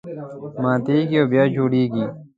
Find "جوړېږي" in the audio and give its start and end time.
1.55-2.05